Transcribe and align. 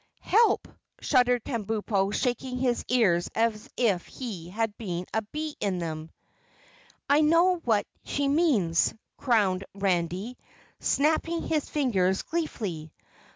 "Help!" 0.21 0.67
shuddered 0.99 1.43
Kabumpo 1.43 2.11
shaking 2.11 2.57
his 2.57 2.83
ears 2.87 3.29
as 3.35 3.69
if 3.77 4.07
he 4.07 4.49
had 4.49 4.73
a 4.79 5.21
bee 5.31 5.55
in 5.59 5.77
them. 5.77 6.09
"I 7.07 7.21
know 7.21 7.57
what 7.57 7.85
she 8.03 8.27
means," 8.27 8.95
crowed 9.17 9.63
Randy, 9.75 10.39
snapping 10.79 11.43
his 11.43 11.69
fingers 11.69 12.23
gleefully. 12.23 12.91